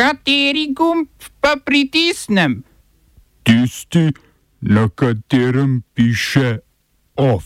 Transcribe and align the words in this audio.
Kateri 0.00 0.72
gumb 0.72 1.08
pa 1.40 1.56
pritisnem? 1.64 2.62
Tisti, 3.42 4.08
na 4.60 4.88
katerem 4.88 5.82
piše 5.94 6.58
OF. 7.16 7.44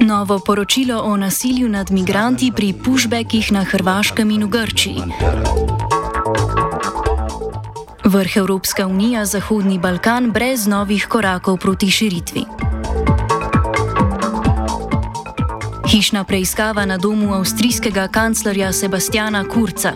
Novo 0.00 0.40
poročilo 0.46 0.98
o 1.02 1.16
nasilju 1.16 1.68
nad 1.68 1.90
migranti 1.90 2.50
pri 2.56 2.74
pushbackih 2.84 3.52
na 3.52 3.62
Hrvaškem 3.62 4.30
in 4.30 4.44
v 4.44 4.48
Grčiji. 4.48 5.02
Vrh 8.04 8.36
Evropska 8.36 8.86
unija, 8.86 9.24
Zahodni 9.24 9.78
Balkan 9.78 10.32
brez 10.32 10.66
novih 10.66 11.06
korakov 11.06 11.58
proti 11.58 11.90
širitvi. 11.90 12.63
Hišna 15.94 16.24
preiskava 16.24 16.86
na 16.86 16.96
domu 16.98 17.34
avstrijskega 17.34 18.08
kanclerja 18.08 18.72
Sebastiana 18.72 19.44
Kurca. 19.48 19.92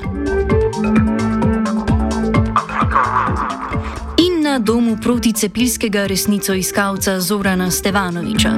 In 4.18 4.42
na 4.42 4.58
domu 4.58 4.96
proticepilskega 5.02 6.06
resnicoiskalca 6.06 7.20
Zorana 7.20 7.70
Stevanoviča. 7.70 8.54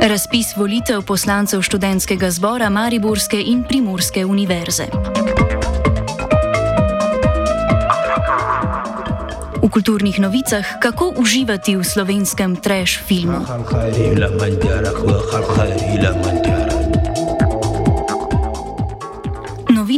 Razpis 0.00 0.46
volitev 0.56 1.02
poslancev 1.02 1.62
študentskega 1.62 2.30
zbora 2.30 2.70
Mariborske 2.70 3.42
in 3.42 3.64
Primorske 3.68 4.24
univerze. 4.26 4.86
V 9.66 9.82
kulturnih 9.82 10.22
novicah, 10.22 10.78
kako 10.78 11.18
uživati 11.18 11.74
v 11.74 11.82
slovenskem 11.82 12.54
trash 12.54 13.02
filmu. 13.02 13.42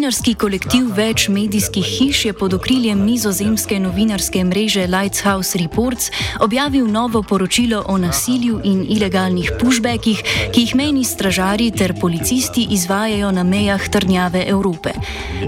Novinarski 0.08 0.32
kolektiv 0.40 0.86
več 0.96 1.26
medijskih 1.28 1.84
hiš 1.84 2.18
je 2.24 2.32
pod 2.32 2.54
okriljem 2.56 3.02
nizozemske 3.04 3.76
novinarske 3.76 4.40
mreže 4.40 4.86
Lighthouse 4.88 5.58
Reports 5.60 6.08
objavil 6.40 6.86
novo 6.88 7.20
poročilo 7.22 7.82
o 7.92 7.98
nasilju 8.00 8.62
in 8.64 8.86
ilegalnih 8.88 9.50
pushbackih, 9.60 10.22
ki 10.54 10.62
jih 10.64 10.72
mejni 10.80 11.04
stražari 11.04 11.66
ter 11.76 11.92
policisti 12.00 12.64
izvajajo 12.72 13.34
na 13.36 13.44
mejah 13.44 13.84
trnjave 13.88 14.46
Evrope. 14.48 14.94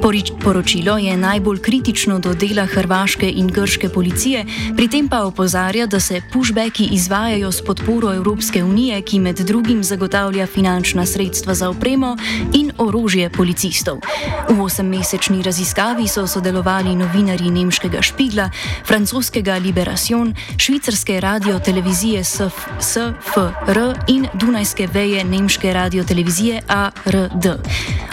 Porič 0.03 0.35
poročilo 0.45 0.99
je 0.99 1.17
najbolj 1.17 1.63
kritično 1.65 2.19
do 2.19 2.35
dela 2.35 2.67
hrvaške 2.69 3.33
in 3.33 3.49
grške 3.49 3.89
policije, 3.89 4.45
pri 4.77 4.91
tem 4.93 5.09
pa 5.09 5.23
opozarja, 5.25 5.87
da 5.87 6.01
se 6.01 6.21
pushbacki 6.33 6.91
izvajajo 6.93 7.53
s 7.53 7.65
podporo 7.65 8.13
Evropske 8.15 8.65
unije, 8.65 9.01
ki 9.03 9.25
med 9.25 9.41
drugim 9.41 9.81
zagotavlja 9.85 10.47
finančna 10.47 11.07
sredstva 11.07 11.55
za 11.55 11.71
opremo 11.71 12.17
in 12.53 12.73
orožje 12.79 13.31
policistov. 13.31 14.05
V 14.51 14.63
osemmesečni 14.63 15.43
raziskavi 15.43 16.09
so 16.11 16.27
sodelovali 16.27 16.97
novinarji 16.99 17.51
nemškega 17.51 18.03
Špigla, 18.03 18.51
francoskega 18.83 19.55
Liberation, 19.63 20.35
švicarske 20.59 21.21
radiotelevizije 21.21 22.25
SFR 22.25 23.79
in 24.09 24.27
dunajske 24.35 24.89
veje 24.95 25.25
nemške 25.25 25.73
radiotelevizije 25.73 26.61
ARD. 26.69 27.47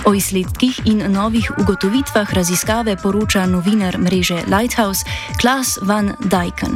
O 0.05 0.13
izsledkih 0.13 0.81
in 0.85 1.01
novih 1.11 1.51
ugotovitvah 1.61 2.33
raziskave 2.33 2.95
poroča 3.03 3.45
novinar 3.45 3.97
mreže 3.97 4.37
Lighthouse 4.45 5.05
Klaas 5.41 5.79
van 5.81 6.13
Dijken. 6.21 6.73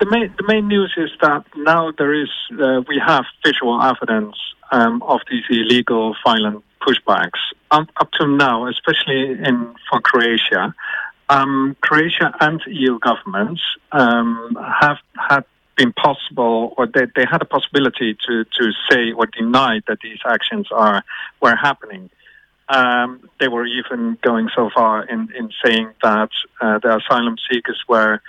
The 0.00 0.08
main, 0.08 0.32
the 0.40 0.46
main 0.48 0.64
news 0.68 0.92
is 0.96 1.12
that 1.20 1.44
now 1.56 1.92
there 1.92 2.14
is, 2.22 2.32
uh, 2.52 2.80
we 2.88 2.96
have 3.06 3.24
visual 3.44 3.76
evidence 3.92 4.36
um, 4.72 5.02
of 5.02 5.20
these 5.28 5.44
illegal 5.50 6.16
violent 6.24 6.64
pushbacks. 6.80 7.40
up, 7.70 7.88
up 7.96 8.10
to 8.20 8.26
now, 8.26 8.66
especially 8.68 9.32
in 9.32 9.74
for 9.90 10.00
Croatia, 10.00 10.74
um, 11.28 11.76
Croatia 11.80 12.34
and 12.40 12.60
EU 12.66 12.98
governments 12.98 13.62
um, 13.92 14.58
have 14.80 14.98
had 15.14 15.44
been 15.76 15.92
possible, 15.92 16.74
or 16.76 16.86
they, 16.86 17.06
they 17.14 17.24
had 17.30 17.40
a 17.40 17.44
possibility 17.44 18.16
to, 18.26 18.44
to 18.44 18.72
say 18.90 19.12
or 19.12 19.26
deny 19.26 19.80
that 19.86 19.98
these 20.02 20.18
actions 20.26 20.66
are 20.72 21.02
were 21.40 21.56
happening. 21.56 22.10
Um, 22.68 23.28
they 23.40 23.48
were 23.48 23.66
even 23.66 24.18
going 24.22 24.48
so 24.54 24.70
far 24.74 25.04
in, 25.04 25.28
in 25.36 25.50
saying 25.64 25.90
that 26.02 26.30
uh, 26.60 26.78
the 26.78 26.98
asylum 26.98 27.36
seekers 27.50 27.80
were 27.88 28.20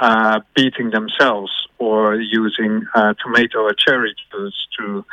uh, 0.00 0.40
beating 0.54 0.90
themselves 0.90 1.50
or 1.78 2.16
using 2.16 2.86
uh, 2.94 3.14
tomato 3.22 3.60
or 3.60 3.74
cherry 3.74 4.14
juice 4.30 4.66
to 4.78 5.04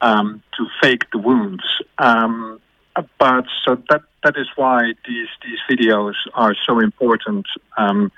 um, 0.00 0.42
to 0.56 0.66
fake 0.82 1.04
the 1.12 1.18
wounds. 1.18 1.64
Um, 1.98 2.60
but 3.18 3.44
so 3.64 3.82
that 3.88 4.02
that 4.24 4.36
is 4.36 4.48
why 4.56 4.92
these 5.06 5.28
these 5.42 5.58
videos 5.70 6.14
are 6.34 6.54
so 6.66 6.78
important 6.80 7.46
um, 7.78 8.12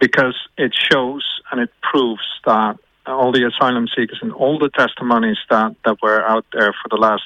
because 0.00 0.36
it 0.56 0.74
shows 0.74 1.24
and 1.52 1.60
it 1.60 1.70
proves 1.82 2.26
that 2.46 2.76
all 3.06 3.32
the 3.32 3.46
asylum 3.46 3.86
seekers 3.88 4.18
and 4.22 4.32
all 4.32 4.58
the 4.58 4.70
testimonies 4.70 5.38
that, 5.48 5.74
that 5.84 5.96
were 6.02 6.22
out 6.22 6.44
there 6.52 6.74
for 6.82 6.88
the 6.90 6.96
last 6.96 7.24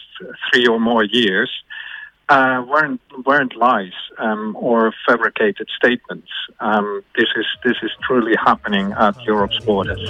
three 0.52 0.66
or 0.66 0.80
more 0.80 1.04
years 1.04 1.50
uh, 2.28 2.64
weren't 2.66 3.00
weren't 3.26 3.54
lies 3.54 3.92
um, 4.18 4.56
or 4.58 4.94
fabricated 5.06 5.68
statements. 5.76 6.28
Um, 6.60 7.04
this 7.16 7.28
is 7.36 7.46
this 7.64 7.76
is 7.82 7.90
truly 8.02 8.34
happening 8.42 8.92
at 8.92 9.22
Europe's 9.24 9.58
borders. 9.60 10.00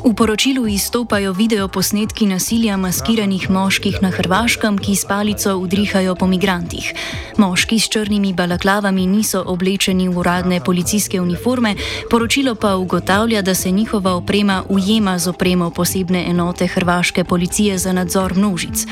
V 0.00 0.14
poročilu 0.14 0.66
izstopajo 0.66 1.32
videoposnetki 1.32 2.26
nasilja 2.26 2.76
maskiranih 2.76 3.50
moških 3.50 3.98
na 4.02 4.08
Hrvaškem, 4.10 4.78
ki 4.78 4.96
s 4.96 5.04
palico 5.04 5.56
udrihajo 5.56 6.14
po 6.16 6.26
migrantih. 6.26 6.92
Moški 7.36 7.76
s 7.78 7.88
črnimi 7.92 8.32
balaklavami 8.32 9.06
niso 9.06 9.42
oblečeni 9.46 10.08
v 10.08 10.16
uradne 10.18 10.60
policijske 10.64 11.20
uniforme, 11.20 11.74
poročilo 12.10 12.54
pa 12.54 12.76
ugotavlja, 12.76 13.42
da 13.42 13.54
se 13.54 13.70
njihova 13.70 14.14
oprema 14.14 14.64
ujema 14.68 15.18
z 15.18 15.28
opremo 15.28 15.70
posebne 15.70 16.24
enote 16.30 16.66
hrvaške 16.66 17.24
policije 17.24 17.78
za 17.78 17.92
nadzor 17.92 18.34
množic. 18.36 18.86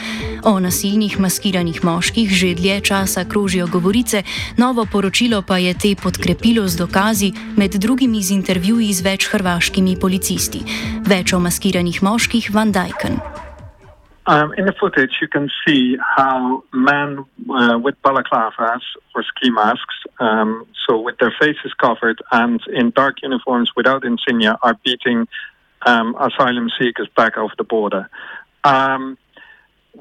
O 0.44 0.60
nasilnih 0.60 1.20
maskiranih 1.20 1.84
moških 1.84 2.30
že 2.30 2.54
dlje 2.54 2.80
časa 2.80 3.24
krožijo 3.24 3.66
govorice, 3.66 4.22
novo 4.56 4.86
poročilo 4.92 5.42
pa 5.42 5.58
je 5.58 5.74
te 5.74 5.94
podkrepilo 5.94 6.68
z 6.68 6.76
dokazi, 6.76 7.32
med 7.56 7.74
drugimi 7.74 8.22
z 8.22 8.30
intervjuji 8.30 8.92
z 8.92 9.00
več 9.00 9.28
hrvaškimi 9.32 9.96
policisti. 9.96 10.60
Več 11.06 11.32
o 11.32 11.38
maskiranih 11.38 12.02
moških 12.02 12.50
Van 12.52 12.72
Dijken. 12.72 13.20
Um, 14.26 14.52
in 14.58 14.66
the 14.66 14.74
footage, 14.78 15.16
you 15.22 15.28
can 15.28 15.48
see 15.64 15.96
how 16.16 16.62
men 16.72 17.24
uh, 17.48 17.78
with 17.78 17.94
balaclavas 18.02 18.82
or 19.14 19.22
ski 19.22 19.50
masks, 19.50 19.94
um, 20.20 20.66
so 20.86 21.00
with 21.00 21.16
their 21.18 21.32
faces 21.40 21.72
covered 21.80 22.20
and 22.30 22.60
in 22.74 22.90
dark 22.90 23.22
uniforms 23.22 23.70
without 23.74 24.04
insignia, 24.04 24.58
are 24.62 24.76
beating 24.84 25.26
um, 25.86 26.14
asylum 26.20 26.68
seekers 26.78 27.08
back 27.16 27.38
over 27.38 27.54
the 27.56 27.64
border. 27.64 28.10
Um, 28.64 29.16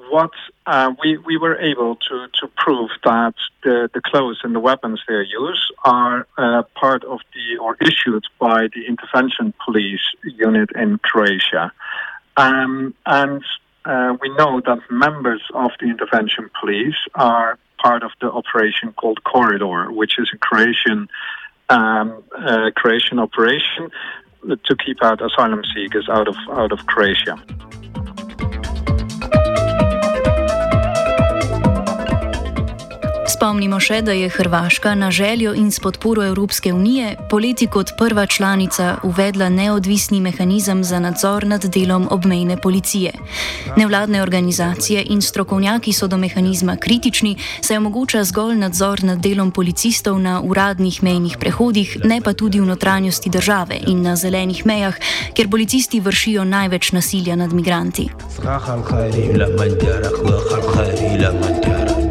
what 0.10 0.32
uh, 0.68 0.94
we 1.02 1.18
we 1.18 1.38
were 1.38 1.58
able 1.58 1.96
to 1.96 2.28
to 2.40 2.48
prove 2.56 2.90
that 3.04 3.34
the 3.64 3.90
the 3.94 4.02
clothes 4.02 4.40
and 4.44 4.54
the 4.54 4.60
weapons 4.60 5.02
they 5.08 5.24
use 5.28 5.72
are 5.84 6.28
uh, 6.38 6.64
part 6.76 7.04
of 7.04 7.20
the 7.34 7.58
or 7.58 7.76
issued 7.82 8.24
by 8.40 8.68
the 8.74 8.86
intervention 8.88 9.54
police 9.66 10.06
unit 10.24 10.70
in 10.76 11.00
Croatia, 11.00 11.72
um, 12.38 12.94
and 13.06 13.44
uh, 13.86 14.16
we 14.22 14.30
know 14.36 14.62
that 14.66 14.80
members 14.92 15.42
of 15.54 15.72
the 15.80 15.88
intervention 15.88 16.50
police 16.60 17.00
are 17.16 17.58
part 17.82 18.04
of 18.04 18.12
the 18.22 18.32
operation 18.32 18.94
called 18.94 19.24
Corridor, 19.24 19.92
which 19.92 20.20
is 20.20 20.30
a 20.34 20.38
Croatian 20.38 21.08
um, 21.70 22.24
uh, 22.38 22.70
Croatian 22.76 23.20
operation 23.20 23.90
to 24.48 24.76
keep 24.86 25.04
out 25.04 25.22
asylum 25.22 25.64
seekers 25.74 26.08
out 26.08 26.28
of 26.28 26.36
out 26.52 26.72
of 26.72 26.86
Croatia. 26.86 27.36
Spomnimo 33.38 33.78
še, 33.78 34.00
da 34.02 34.16
je 34.18 34.32
Hrvaška 34.34 34.96
na 34.98 35.12
željo 35.14 35.52
in 35.54 35.68
s 35.72 35.78
podporo 35.80 36.24
Evropske 36.26 36.72
unije 36.74 37.12
poleti 37.30 37.68
kot 37.68 37.92
prva 37.98 38.26
članica 38.26 38.96
uvedla 39.04 39.50
neodvisni 39.50 40.22
mehanizem 40.22 40.84
za 40.84 41.00
nadzor 41.00 41.46
nad 41.46 41.66
delom 41.66 42.08
obmejne 42.12 42.58
policije. 42.58 43.12
Nevladne 43.76 44.22
organizacije 44.22 45.04
in 45.10 45.22
strokovnjaki 45.22 45.94
so 45.94 46.08
do 46.08 46.18
mehanizma 46.18 46.76
kritični, 46.76 47.36
saj 47.62 47.78
omogoča 47.78 48.24
zgolj 48.24 48.58
nadzor 48.58 49.04
nad 49.04 49.20
delom 49.20 49.52
policistov 49.52 50.18
na 50.20 50.42
uradnih 50.42 51.04
mejnih 51.04 51.38
prehodih, 51.38 51.98
ne 52.04 52.22
pa 52.22 52.34
tudi 52.34 52.60
v 52.60 52.66
notranjosti 52.66 53.30
države 53.30 53.78
in 53.88 54.02
na 54.02 54.16
zelenih 54.16 54.66
mejah, 54.66 54.98
kjer 55.34 55.50
policisti 55.50 56.00
vršijo 56.00 56.44
največ 56.44 56.92
nasilja 56.92 57.36
nad 57.36 57.54
migranti. 57.54 58.10
Din 59.14 59.14
din 59.14 59.78
ke 59.78 59.94
ba 60.02 60.10
musu 60.26 60.50
kafke 60.50 61.22
London 61.22 62.07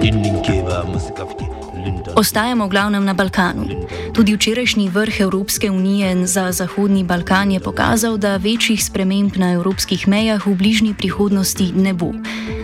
Ostajamo 2.17 2.67
v 2.67 2.71
glavnem 2.71 3.05
na 3.05 3.15
Balkanu. 3.15 3.67
Tudi 4.15 4.35
včerajšnji 4.35 4.89
vrh 4.89 5.21
Evropske 5.21 5.71
unije 5.71 6.27
za 6.27 6.53
Zahodni 6.53 7.05
Balkan 7.05 7.51
je 7.51 7.61
pokazal, 7.61 8.17
da 8.17 8.37
večjih 8.37 8.85
sprememb 8.85 9.37
na 9.37 9.53
evropskih 9.53 10.09
mejah 10.09 10.47
v 10.47 10.55
bližnji 10.55 10.95
prihodnosti 10.95 11.73
ne 11.77 11.95
bo. 11.95 12.13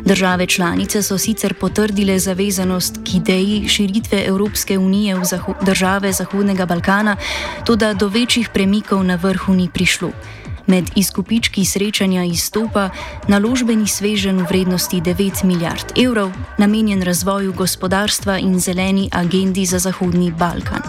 Države 0.05 0.47
članice 0.47 1.03
so 1.03 1.19
sicer 1.19 1.55
potrdile 1.55 2.19
zavezanost 2.19 3.01
k 3.05 3.15
ideji 3.15 3.69
širitve 3.69 4.23
Evropske 4.27 4.79
unije 4.79 5.19
v 5.19 5.25
zaho 5.25 5.55
države 5.63 6.13
Zahodnega 6.13 6.67
Balkana, 6.67 7.17
tudi 7.67 7.95
do 7.95 8.09
večjih 8.09 8.49
premikov 8.49 9.05
na 9.05 9.15
vrhu 9.15 9.55
ni 9.55 9.69
prišlo. 9.69 10.11
Med 10.67 10.91
izkupički 10.97 11.65
srečanja 11.65 12.25
izstopa 12.25 12.91
naložbeni 13.29 13.87
svežen 13.87 14.39
v 14.39 14.47
vrednosti 14.49 15.01
9 15.01 15.45
milijard 15.45 15.93
evrov, 15.97 16.31
namenjen 16.59 17.03
razvoju 17.03 17.53
gospodarstva 17.53 18.39
in 18.39 18.61
zeleni 18.61 19.09
agendi 19.13 19.67
za 19.67 19.79
Zahodni 19.79 20.31
Balkan. 20.31 20.83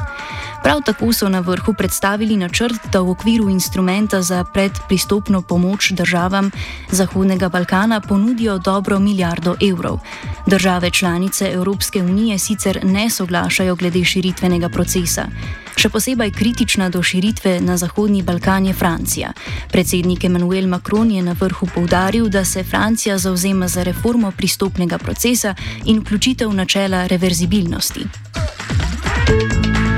Prav 0.63 0.81
tako 0.85 1.13
so 1.13 1.29
na 1.29 1.39
vrhu 1.39 1.73
predstavili 1.73 2.37
načrt, 2.37 2.87
da 2.91 3.01
v 3.01 3.09
okviru 3.09 3.49
instrumenta 3.49 4.21
za 4.21 4.43
predpristopno 4.43 5.41
pomoč 5.41 5.91
državam 5.91 6.51
Zahodnega 6.91 7.49
Balkana 7.49 7.99
ponudijo 8.01 8.57
dobro 8.57 8.99
milijardo 8.99 9.55
evrov. 9.71 9.99
Države 10.47 10.89
članice 10.89 11.51
Evropske 11.53 12.03
unije 12.03 12.39
sicer 12.39 12.79
ne 12.83 13.09
soglašajo 13.09 13.75
glede 13.75 14.03
širitvenega 14.03 14.69
procesa. 14.69 15.27
Še 15.75 15.89
posebej 15.89 16.31
kritična 16.31 16.89
do 16.89 17.03
širitve 17.03 17.59
na 17.61 17.77
Zahodni 17.77 18.21
Balkan 18.23 18.65
je 18.65 18.73
Francija. 18.73 19.33
Predsednik 19.71 20.23
Emmanuel 20.23 20.67
Macron 20.67 21.11
je 21.11 21.21
na 21.21 21.35
vrhu 21.39 21.67
povdaril, 21.75 22.29
da 22.29 22.45
se 22.45 22.63
Francija 22.63 23.17
zauzema 23.17 23.67
za 23.67 23.83
reformo 23.83 24.31
pristopnega 24.31 24.97
procesa 24.97 25.55
in 25.85 25.99
vključitev 25.99 26.53
načela 26.53 27.07
reverzibilnosti. 27.07 28.05
thank 29.25 29.77
you 29.77 29.92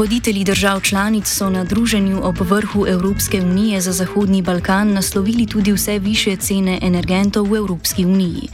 Voditelji 0.00 0.44
držav 0.44 0.80
članic 0.80 1.28
so 1.28 1.50
na 1.50 1.64
druženju 1.64 2.20
ob 2.22 2.40
vrhu 2.40 2.86
Evropske 2.88 3.42
unije 3.42 3.80
za 3.80 3.92
Zahodni 3.92 4.42
Balkan 4.42 4.92
naslovili 4.92 5.46
tudi 5.46 5.72
vse 5.72 5.98
više 5.98 6.36
cene 6.36 6.78
energentov 6.82 7.44
v 7.50 7.56
Evropski 7.56 8.04
uniji. 8.04 8.48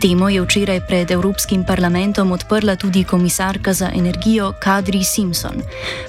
Temo 0.00 0.28
je 0.28 0.42
včeraj 0.42 0.80
pred 0.86 1.10
Evropskim 1.10 1.64
parlamentom 1.64 2.32
odprla 2.32 2.76
tudi 2.76 3.04
komisarka 3.04 3.72
za 3.72 3.90
energijo 3.94 4.52
Kadri 4.62 5.04
Simpson. 5.04 5.62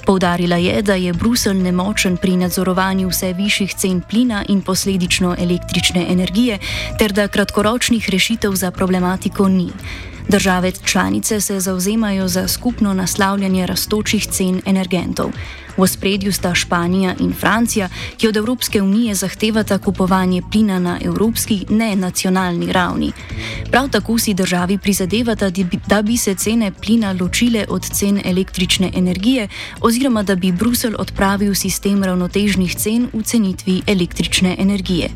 Poudarila 0.06 0.56
je, 0.56 0.82
da 0.82 0.94
je 0.94 1.12
Bruselj 1.12 1.62
nemočen 1.62 2.16
pri 2.16 2.36
nadzorovanju 2.36 3.08
vse 3.08 3.32
višjih 3.32 3.74
cen 3.74 4.02
plina 4.10 4.44
in 4.48 4.60
posledično 4.60 5.36
električne 5.38 6.06
energije, 6.08 6.58
ter 6.98 7.12
da 7.12 7.28
kratkoročnih 7.28 8.10
rešitev 8.10 8.52
za 8.54 8.70
problematiko 8.70 9.48
ni. 9.48 9.70
Države 10.28 10.72
članice 10.84 11.40
se 11.40 11.60
zauzemajo 11.60 12.28
za 12.28 12.48
skupno 12.48 12.94
naslavljanje 12.94 13.66
rastočih 13.66 14.26
cen 14.26 14.62
energentov. 14.66 15.30
V 15.76 15.86
spredju 15.86 16.32
sta 16.32 16.54
Španija 16.54 17.14
in 17.20 17.32
Francija, 17.32 17.88
ki 18.16 18.28
od 18.28 18.36
Evropske 18.36 18.82
unije 18.82 19.14
zahtevata 19.14 19.78
kupovanje 19.78 20.42
plina 20.52 20.78
na 20.78 20.98
evropski, 21.04 21.66
ne 21.70 21.96
nacionalni 21.96 22.72
ravni. 22.72 23.12
Prav 23.70 23.88
tako 23.88 24.18
si 24.18 24.34
državi 24.34 24.78
prizadevata, 24.78 25.50
da 25.86 26.02
bi 26.02 26.16
se 26.16 26.34
cene 26.34 26.72
plina 26.72 27.14
ločile 27.20 27.64
od 27.68 27.84
cen 27.84 28.20
električne 28.24 28.90
energije, 28.94 29.48
oziroma 29.80 30.22
da 30.22 30.34
bi 30.34 30.52
Brusel 30.52 30.94
odpravil 30.98 31.54
sistem 31.54 32.04
ravnotežnih 32.04 32.76
cen 32.76 33.08
v 33.12 33.22
cenitvi 33.22 33.82
električne 33.86 34.56
energije. 34.58 35.08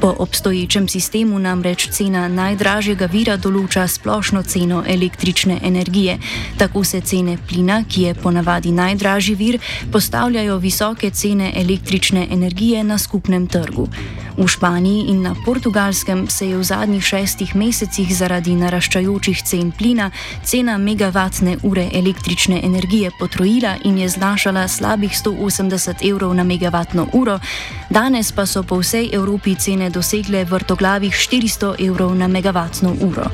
Po 0.00 0.14
obstoječem 0.18 0.88
sistemu 0.88 1.38
namreč 1.38 1.88
cena 1.90 2.28
najdražjega 2.28 3.06
vira 3.06 3.36
določa 3.36 3.88
splošno 3.88 4.42
ceno 4.42 4.84
električne 4.86 5.58
energije. 5.62 6.18
Tako 6.58 6.84
se 6.84 7.00
cene 7.00 7.38
plina, 7.48 7.82
ki 7.88 8.02
je 8.02 8.14
ponavadi 8.14 8.72
najdražji 8.72 9.34
vir, 9.34 9.58
postavljajo 9.96 10.58
visoke 10.58 11.10
cene 11.10 11.52
električne 11.56 12.26
energije 12.30 12.84
na 12.84 12.98
skupnem 12.98 13.46
trgu. 13.46 13.88
V 14.36 14.48
Španiji 14.48 15.04
in 15.08 15.22
na 15.22 15.34
Portugalskem 15.44 16.26
se 16.28 16.48
je 16.48 16.58
v 16.58 16.64
zadnjih 16.64 17.04
šestih 17.04 17.56
mesecih 17.56 18.16
zaradi 18.16 18.54
naraščajočih 18.54 19.40
cen 19.42 19.72
plina 19.72 20.10
cena 20.44 20.76
megavatne 20.78 21.56
ure 21.62 21.88
električne 21.94 22.60
energije 22.64 23.10
potrojila 23.18 23.76
in 23.84 23.98
je 23.98 24.08
znašala 24.08 24.68
slabih 24.68 25.12
180 25.24 26.10
evrov 26.10 26.34
na 26.34 26.44
megavatno 26.44 27.08
uro, 27.12 27.40
danes 27.90 28.32
pa 28.32 28.46
so 28.46 28.62
po 28.62 28.76
vsej 28.84 29.10
Evropi 29.12 29.54
cene 29.54 29.90
dosegle 29.90 30.44
vrtoglavih 30.44 31.12
400 31.12 31.88
evrov 31.88 32.14
na 32.14 32.28
megavatno 32.28 32.96
uro. 33.00 33.30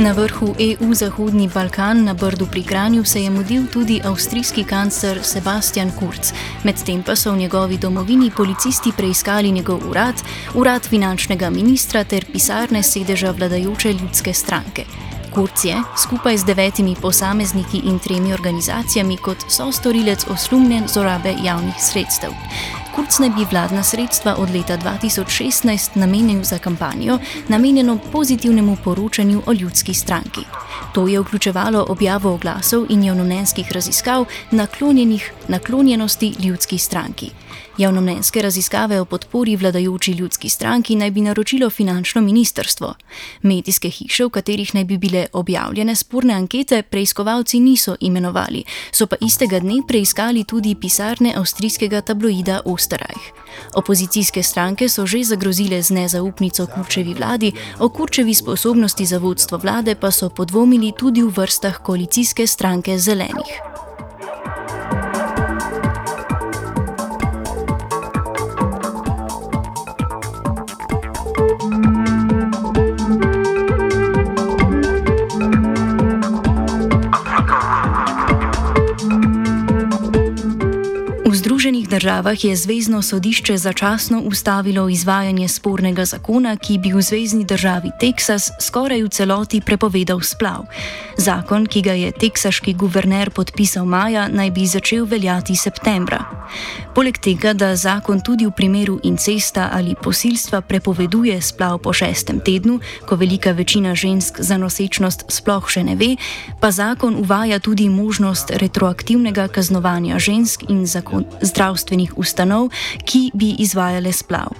Na 0.00 0.12
vrhu 0.12 0.54
EU 0.58 0.94
Zahodni 0.94 1.48
Balkan 1.48 2.04
na 2.04 2.14
Brdu 2.14 2.46
pri 2.46 2.62
Kranju 2.62 3.04
se 3.04 3.22
je 3.22 3.30
mudil 3.30 3.66
tudi 3.72 4.00
avstrijski 4.04 4.64
kancler 4.64 5.18
Sebastian 5.22 5.90
Kurz. 5.98 6.32
Medtem 6.64 7.02
pa 7.02 7.16
so 7.16 7.32
v 7.32 7.36
njegovi 7.36 7.78
domovini 7.78 8.30
policisti 8.36 8.92
preiskali 8.96 9.52
njegov 9.52 9.90
urad, 9.90 10.14
urad 10.54 10.88
finančnega 10.88 11.50
ministra 11.50 12.04
ter 12.04 12.24
pisarne 12.32 12.82
sedeža 12.82 13.30
vladajoče 13.30 13.92
ljudske 13.92 14.32
stranke. 14.32 14.84
Kurz 15.34 15.64
je 15.64 15.76
skupaj 16.02 16.36
z 16.36 16.44
devetimi 16.44 16.96
posamezniki 17.02 17.82
in 17.84 17.98
tremi 17.98 18.32
organizacijami 18.32 19.16
kot 19.16 19.44
sostorilec 19.48 20.26
osumljen 20.30 20.88
zorabe 20.88 21.34
javnih 21.44 21.74
sredstev. 21.78 22.30
Kurz 22.94 23.18
ne 23.18 23.30
bi 23.30 23.46
vladna 23.50 23.82
sredstva 23.82 24.34
od 24.38 24.50
leta 24.50 24.76
2016 24.78 25.90
namenil 25.94 26.42
za 26.42 26.58
kampanjo, 26.58 27.18
namenjeno 27.48 27.98
pozitivnemu 28.12 28.76
poročanju 28.84 29.42
o 29.46 29.52
ljudski 29.52 29.94
stranki. 29.94 30.40
To 30.94 31.08
je 31.08 31.20
vključevalo 31.20 31.86
objavo 31.88 32.34
oglasov 32.34 32.86
in 32.88 33.04
javnomnenjskih 33.04 33.72
raziskav 33.72 34.24
naklonjenih 34.50 35.32
naklonjenosti 35.48 36.34
ljudski 36.38 36.78
stranki. 36.78 37.30
Javnomnenjske 37.78 38.42
raziskave 38.42 39.00
o 39.00 39.04
podpori 39.04 39.56
vladajoči 39.56 40.12
ljudski 40.12 40.48
stranki 40.48 40.96
naj 40.96 41.10
bi 41.10 41.20
naročilo 41.20 41.70
finančno 41.70 42.20
ministrstvo. 42.20 42.94
Medijske 43.42 43.90
hiše, 43.90 44.24
v 44.24 44.30
katerih 44.30 44.74
naj 44.74 44.84
bi 44.84 44.98
bile 44.98 45.26
objavljene 45.32 45.94
sporne 45.96 46.34
ankete, 46.34 46.82
preiskovalci 46.82 47.60
niso 47.60 47.96
imenovali, 48.00 48.64
so 48.92 49.06
pa 49.06 49.16
istega 49.20 49.60
dne 49.60 49.80
preiskali 49.88 50.44
tudi 50.44 50.74
pisarne 50.74 51.34
avstrijskega 51.36 52.00
tabloida 52.00 52.60
Osterreich. 52.80 53.32
Opozicijske 53.76 54.42
stranke 54.42 54.88
so 54.88 55.06
že 55.06 55.20
zagrozile 55.24 55.82
z 55.82 55.90
nezaupnico 55.90 56.66
Kurčevi 56.66 57.14
vladi, 57.14 57.52
o 57.78 57.88
Kurčevi 57.88 58.34
sposobnosti 58.34 59.06
za 59.06 59.18
vodstvo 59.18 59.58
vlade 59.58 59.94
pa 59.94 60.10
so 60.10 60.30
podvomili 60.32 60.92
tudi 60.96 61.22
v 61.22 61.28
vrstah 61.28 61.76
koalicijske 61.84 62.46
stranke 62.46 62.98
Zelenih. 62.98 63.60
Državah 81.90 82.44
je 82.44 82.56
Zvezdno 82.56 83.02
sodišče 83.02 83.56
začasno 83.56 84.20
ustavilo 84.20 84.88
izvajanje 84.88 85.48
spornega 85.48 86.04
zakona, 86.04 86.56
ki 86.56 86.78
bi 86.78 86.92
v 86.92 87.02
zvezdni 87.02 87.44
državi 87.44 87.90
Teksas 88.00 88.50
skoraj 88.60 89.02
v 89.02 89.08
celoti 89.08 89.60
prepovedal 89.60 90.20
splav. 90.20 90.64
Zakon, 91.16 91.66
ki 91.66 91.82
ga 91.82 91.92
je 91.92 92.12
teksaški 92.12 92.74
guverner 92.74 93.30
podpisal 93.30 93.84
maja, 93.84 94.28
naj 94.28 94.50
bi 94.50 94.66
začel 94.66 95.04
veljati 95.04 95.56
septembra. 95.56 96.24
Poleg 96.94 97.18
tega, 97.18 97.52
da 97.52 97.76
zakon 97.76 98.20
tudi 98.20 98.46
v 98.46 98.54
primeru 98.56 99.00
incesta 99.02 99.70
ali 99.72 99.94
posilstva 100.02 100.60
prepoveduje 100.60 101.40
splav 101.42 101.78
po 101.78 101.92
šestem 101.92 102.40
tednu, 102.40 102.80
ko 103.06 103.16
velika 103.16 103.50
večina 103.50 103.94
žensk 103.94 104.40
za 104.40 104.56
nosečnost 104.56 105.24
sploh 105.28 105.70
še 105.70 105.84
ne 105.84 105.96
ve, 105.96 106.16
pa 106.60 106.70
zakon 106.70 107.16
uvaja 107.16 107.58
tudi 107.58 107.88
možnost 107.88 108.50
retroaktivnega 108.50 109.48
kaznovanja 109.48 110.18
žensk 110.18 110.70
in 110.70 110.86
zakon 110.86 111.24
zdravstvenih 111.80 112.12
ustanov, 112.16 112.70
ki 113.04 113.30
bi 113.34 113.56
izvajale 113.58 114.12
splav. 114.12 114.52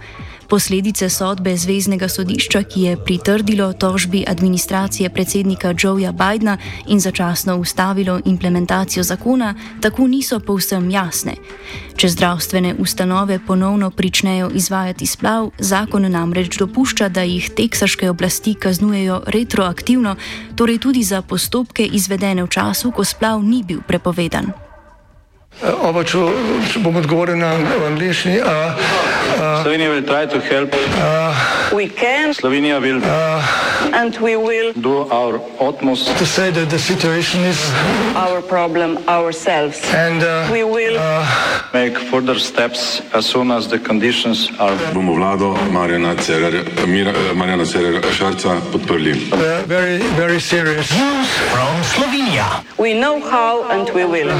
Posledice 0.50 1.06
sodbe 1.08 1.54
Zvezdnega 1.56 2.08
sodišča, 2.08 2.64
ki 2.66 2.80
je 2.82 2.96
pritrdilo 2.96 3.72
tožbi 3.72 4.24
administracije 4.26 5.10
predsednika 5.10 5.74
Joeja 5.78 6.10
Bidna 6.12 6.56
in 6.88 7.00
začasno 7.00 7.56
ustavilo 7.56 8.20
implementacijo 8.24 9.02
zakona, 9.02 9.54
tako 9.80 10.08
niso 10.08 10.40
povsem 10.40 10.90
jasne. 10.90 11.36
Če 11.96 12.08
zdravstvene 12.08 12.74
ustanove 12.78 13.38
ponovno 13.46 13.90
pričnejo 13.90 14.50
izvajati 14.54 15.06
splav, 15.06 15.50
zakon 15.58 16.10
namreč 16.10 16.58
dopušča, 16.58 17.08
da 17.08 17.22
jih 17.22 17.50
teksaške 17.56 18.10
oblasti 18.10 18.54
kaznujejo 18.54 19.22
retroaktivno, 19.26 20.16
torej 20.56 20.78
tudi 20.78 21.02
za 21.02 21.22
postopke 21.22 21.86
izvedene 21.86 22.42
v 22.42 22.48
času, 22.50 22.90
ko 22.90 23.04
splav 23.04 23.38
ni 23.42 23.62
bil 23.62 23.86
prepovedan. 23.86 24.69
Oba, 25.60 26.00
če, 26.08 26.20
če 26.72 26.80
bom 26.80 26.96
odgovoril 26.96 27.36
na 27.36 27.50
angliški. 27.90 28.38
Slovenija 29.60 29.90
will 29.92 30.06
try 30.08 30.24
to 30.24 30.40
help. 30.40 30.72
Uh, 30.96 31.36
we 31.76 31.84
can. 31.86 32.32
Slovenija 32.32 32.80
will. 32.80 33.02
Uh, 33.04 33.92
and 33.92 34.16
we 34.24 34.36
will 34.36 34.72
do 34.72 35.04
our 35.12 35.36
utmost 35.60 36.16
to 36.16 36.24
say 36.24 36.50
that 36.50 36.70
the 36.70 36.78
situation 36.78 37.44
is 37.44 37.60
our 38.16 38.40
problem 38.40 38.96
ourselves. 39.06 39.84
And 39.92 40.22
uh, 40.22 40.48
we 40.50 40.64
will 40.64 40.96
uh, 40.96 41.28
make 41.74 41.98
further 42.08 42.38
steps 42.38 43.02
as 43.12 43.26
soon 43.26 43.50
as 43.50 43.68
the 43.68 43.78
conditions 43.78 44.48
are. 44.58 44.76
Bomo 44.96 45.18
vlado 45.20 45.52
Marjana 45.68 46.16
Cererja, 46.16 46.64
Marjana 47.36 47.68
Cererja 47.68 48.00
Šarca 48.16 48.60
podprli. 48.72 49.28
Uh, 49.32 49.62
very, 49.66 49.98
very 50.16 50.40
serious. 50.40 50.88
From 51.52 51.74
Slovenia. 51.84 52.64
We 52.78 52.94
know 52.94 53.20
how 53.20 53.68
and 53.68 53.90
we 53.92 54.04
will. 54.06 54.32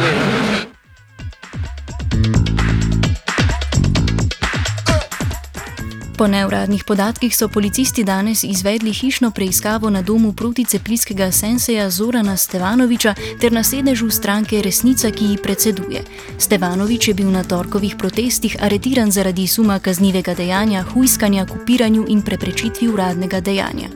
Po 6.21 6.29
neuradnih 6.29 6.85
podatkih 6.85 7.37
so 7.37 7.49
policisti 7.49 8.05
danes 8.05 8.45
izvedli 8.45 8.93
hišno 8.93 9.31
preiskavo 9.31 9.91
na 9.91 10.03
domu 10.03 10.33
proticeplijskega 10.33 11.33
senseja 11.33 11.91
Zorana 11.91 12.37
Stevanoviča 12.37 13.15
ter 13.41 13.53
na 13.53 13.62
sedežu 13.65 14.11
stranke 14.11 14.62
Resnica, 14.62 15.11
ki 15.11 15.25
ji 15.25 15.37
predseduje. 15.43 16.03
Stevanovič 16.39 17.09
je 17.09 17.15
bil 17.15 17.31
na 17.31 17.45
torkovih 17.45 17.95
protestih 17.99 18.57
aretiran 18.61 19.11
zaradi 19.11 19.47
suma 19.47 19.79
kaznivega 19.79 20.35
dejanja, 20.35 20.83
huiskanja, 20.93 21.47
kupiranju 21.47 22.05
in 22.09 22.21
preprečitvi 22.23 22.89
uradnega 22.89 23.41
dejanja. 23.41 23.89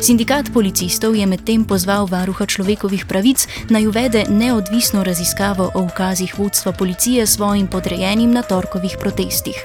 Sindikat 0.00 0.52
policistov 0.54 1.16
je 1.16 1.26
medtem 1.26 1.64
pozval 1.64 2.06
varuha 2.06 2.46
človekovih 2.46 3.06
pravic 3.06 3.48
naj 3.70 3.86
uvede 3.86 4.24
neodvisno 4.30 5.02
raziskavo 5.02 5.70
o 5.74 5.82
ukazih 5.82 6.38
vodstva 6.38 6.72
policije 6.72 7.26
svojim 7.26 7.66
podrejenim 7.66 8.30
na 8.30 8.42
torkovih 8.42 8.96
protestih. 9.00 9.58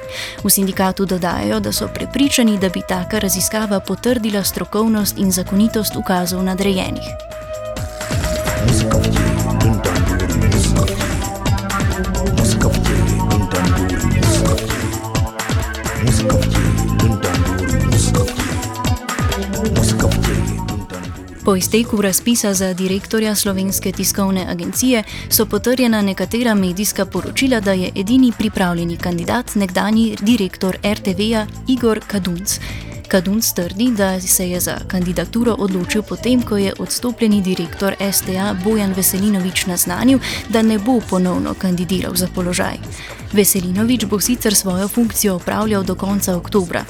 V 0.44 0.50
sindikatu 0.50 1.06
dodajajo, 1.06 1.60
da 1.60 1.72
so 1.72 1.86
prepričani, 1.86 2.07
prepričani, 2.08 2.58
da 2.58 2.70
bi 2.70 2.82
taka 2.88 3.20
raziskava 3.20 3.80
potrdila 3.80 4.44
strokovnost 4.44 5.18
in 5.18 5.32
zakonitost 5.32 5.96
ukazov 5.96 6.44
nadrejenih. 6.44 7.04
Po 21.48 21.56
izteku 21.56 22.02
razpisa 22.02 22.54
za 22.54 22.74
direktorja 22.74 23.36
Slovenske 23.36 23.92
tiskovne 23.92 24.46
agencije 24.50 25.04
so 25.30 25.46
potrjena 25.46 26.02
nekatera 26.02 26.56
medijska 26.56 27.06
poročila, 27.06 27.60
da 27.60 27.72
je 27.72 27.92
edini 27.96 28.34
pripravljeni 28.38 28.98
kandidat 28.98 29.56
nekdani 29.56 30.18
direktor 30.22 30.78
RTV-ja 30.84 31.48
Igor 31.68 32.00
Kadunc. 32.08 32.60
Kadunc 33.08 33.54
trdi, 33.54 33.92
da 33.92 34.22
se 34.22 34.50
je 34.50 34.60
za 34.60 34.78
kandidaturo 34.88 35.56
odločil 35.60 36.02
potem, 36.02 36.42
ko 36.42 36.58
je 36.58 36.74
odstopljeni 36.80 37.42
direktor 37.42 37.96
STA 38.12 38.56
Bojan 38.64 38.94
Veselinovič 38.94 39.66
naznanil, 39.66 40.20
da 40.50 40.62
ne 40.62 40.80
bo 40.80 41.00
ponovno 41.10 41.54
kandidiral 41.54 42.16
za 42.16 42.28
položaj. 42.36 42.78
Veselinovič 43.34 44.06
bo 44.06 44.20
sicer 44.20 44.56
svojo 44.56 44.88
funkcijo 44.88 45.36
opravljal 45.36 45.84
do 45.84 45.96
konca 45.96 46.36
oktobra. 46.36 46.86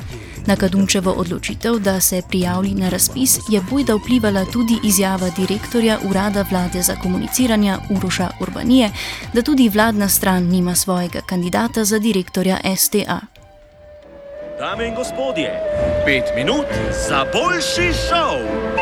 Na 0.47 0.55
Kadunčevo 0.55 1.11
odločitev, 1.11 1.79
da 1.79 1.99
se 1.99 2.21
prijavi 2.29 2.69
na 2.69 2.89
razpis, 2.89 3.39
je 3.49 3.61
bojda 3.71 3.95
vplivala 3.95 4.45
tudi 4.45 4.79
izjava 4.83 5.29
direktorja 5.37 5.97
Urada 6.09 6.45
vlade 6.51 6.81
za 6.81 6.95
komuniciranje 6.95 7.75
Uroša 7.97 8.29
Urbanije, 8.41 8.91
da 9.33 9.41
tudi 9.41 9.69
vladna 9.69 10.09
stran 10.09 10.43
nima 10.43 10.75
svojega 10.75 11.21
kandidata 11.21 11.83
za 11.83 11.99
direktorja 11.99 12.57
STA. 12.77 13.19
Dame 14.59 14.87
in 14.87 14.95
gospodje, 14.95 15.51
pet 16.05 16.23
minut 16.35 16.65
za 17.07 17.25
boljši 17.33 17.93
šov! 18.07 18.76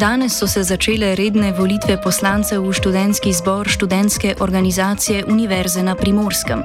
Danes 0.00 0.38
so 0.38 0.46
se 0.46 0.62
začele 0.64 1.12
redne 1.14 1.52
volitve 1.52 2.00
poslancev 2.00 2.64
v 2.64 2.72
študentski 2.72 3.32
zbor 3.36 3.68
študentske 3.68 4.34
organizacije 4.40 5.24
Univerze 5.28 5.82
na 5.82 5.94
Primorskem. 5.94 6.62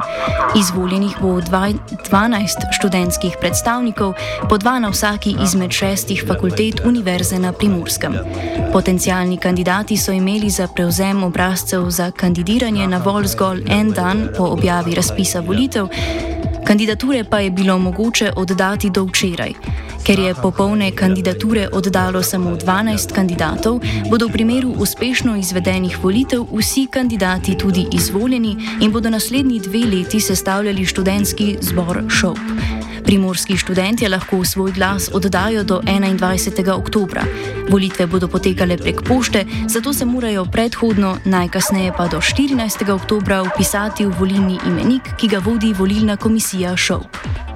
Izvoljenih 0.56 1.18
bo 1.22 1.44
12 1.44 2.72
študentskih 2.80 3.36
predstavnikov, 3.42 4.14
po 4.50 4.58
dva 4.58 4.80
na 4.80 4.88
vsaki 4.88 5.36
izmed 5.44 5.72
šestih 5.72 6.24
fakultet 6.28 6.80
Univerze 6.86 7.40
na 7.40 7.52
Primorskem. 7.52 8.16
Potencijalni 8.72 9.38
kandidati 9.38 9.98
so 9.98 10.16
imeli 10.16 10.50
za 10.50 10.68
prevzem 10.68 11.24
obrazcev 11.24 11.90
za 11.90 12.12
kandidiranje 12.12 12.88
na 12.88 13.04
vol 13.04 13.28
zgolj 13.28 13.68
en 13.68 13.92
dan 13.92 14.30
po 14.38 14.44
objavi 14.44 14.96
razpisa 14.96 15.40
volitev, 15.40 15.92
kandidature 16.64 17.24
pa 17.24 17.40
je 17.40 17.52
bilo 17.52 17.80
mogoče 17.80 18.32
oddati 18.36 18.90
do 18.90 19.04
včeraj. 19.04 19.85
Ker 20.06 20.20
je 20.20 20.36
popolne 20.38 20.92
kandidature 20.94 21.66
oddalo 21.74 22.22
samo 22.24 22.52
12 22.54 23.10
kandidatov, 23.10 23.80
bodo 24.10 24.28
v 24.28 24.38
primeru 24.38 24.70
uspešno 24.78 25.34
izvedenih 25.42 25.98
volitev 25.98 26.46
vsi 26.54 26.86
kandidati 26.94 27.58
tudi 27.58 27.88
izvoljeni 27.92 28.78
in 28.82 28.92
bodo 28.92 29.10
naslednji 29.10 29.60
dve 29.60 29.80
leti 29.80 30.20
sestavljali 30.20 30.86
študentski 30.86 31.58
zbor 31.62 32.04
ŠOP. 32.10 32.38
Primorski 33.06 33.58
študentje 33.58 34.10
lahko 34.10 34.46
svoj 34.46 34.72
glas 34.72 35.10
oddajo 35.14 35.64
do 35.64 35.82
21. 35.82 36.72
oktobra. 36.72 37.24
Volitve 37.70 38.06
bodo 38.08 38.28
potekale 38.28 38.78
prek 38.78 39.02
pošte, 39.02 39.46
zato 39.68 39.94
se 39.94 40.06
morajo 40.06 40.46
predhodno, 40.46 41.18
najkasneje 41.26 41.94
pa 41.98 42.08
do 42.08 42.18
14. 42.18 42.94
oktobra, 42.94 43.42
upisati 43.42 44.06
v 44.06 44.14
volilni 44.20 44.60
imenik, 44.68 45.02
ki 45.18 45.28
ga 45.28 45.42
vodi 45.42 45.74
volilna 45.74 46.18
komisija 46.18 46.78
ŠOP. 46.78 47.55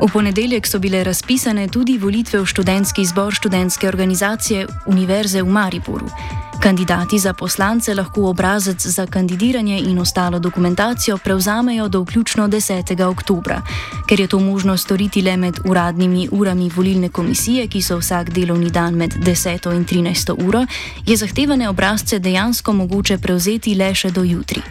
V 0.00 0.08
ponedeljek 0.12 0.66
so 0.66 0.78
bile 0.78 1.04
razpisane 1.04 1.68
tudi 1.68 1.98
volitve 1.98 2.40
v 2.40 2.46
študentski 2.46 3.04
zbor 3.04 3.34
študentske 3.34 3.88
organizacije 3.88 4.66
Univerze 4.86 5.42
v 5.42 5.52
Mariboru. 5.52 6.08
Kandidati 6.60 7.18
za 7.18 7.32
poslance 7.32 7.94
lahko 7.94 8.28
obrazec 8.28 8.86
za 8.86 9.06
kandidiranje 9.06 9.78
in 9.78 9.98
ostalo 9.98 10.38
dokumentacijo 10.38 11.18
prevzamejo 11.18 11.88
do 11.88 12.00
vključno 12.00 12.48
10. 12.48 13.04
oktobra. 13.04 13.62
Ker 14.08 14.20
je 14.20 14.26
to 14.26 14.38
možno 14.38 14.76
storiti 14.76 15.22
le 15.22 15.36
med 15.36 15.58
uradnimi 15.64 16.28
urami 16.32 16.70
volilne 16.76 17.08
komisije, 17.08 17.66
ki 17.66 17.82
so 17.82 17.98
vsak 17.98 18.30
delovni 18.30 18.70
dan 18.70 18.94
med 18.94 19.14
10. 19.14 19.76
in 19.76 19.84
13. 19.84 20.46
uro, 20.46 20.66
je 21.06 21.16
zahtevane 21.16 21.68
obrazce 21.68 22.18
dejansko 22.18 22.72
mogoče 22.72 23.18
prevzeti 23.18 23.74
le 23.74 23.94
še 23.94 24.10
do 24.10 24.22
jutri. 24.22 24.62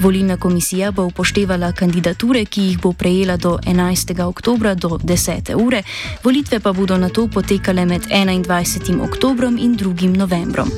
Volilna 0.00 0.36
komisija 0.36 0.90
bo 0.90 1.04
upoštevala 1.04 1.72
kandidature, 1.72 2.44
ki 2.44 2.62
jih 2.62 2.80
bo 2.80 2.92
prejela 2.92 3.36
do 3.36 3.58
11. 3.66 4.22
oktobra 4.22 4.74
do 4.74 4.88
10. 4.88 5.54
ure, 5.54 5.82
volitve 6.24 6.60
pa 6.60 6.72
bodo 6.72 6.96
na 6.96 7.08
to 7.08 7.28
potekale 7.28 7.86
med 7.86 8.02
21. 8.10 9.00
oktobrom 9.08 9.58
in 9.58 9.76
2. 9.76 10.16
novembrom. 10.16 10.68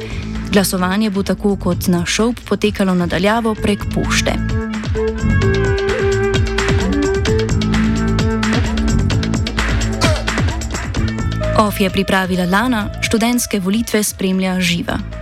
Glasovanje 0.53 1.11
bo 1.11 1.23
tako 1.23 1.57
kot 1.57 1.87
na 1.89 2.05
šov 2.07 2.35
potekalo 2.49 2.95
nadaljavo 2.95 3.55
prek 3.55 3.85
pošte. 3.95 4.33
OF 11.59 11.81
je 11.81 11.91
pripravila 11.91 12.45
Lana, 12.45 12.89
študentske 13.01 13.61
volitve 13.61 14.03
spremlja 14.03 14.61
živa. 14.61 15.22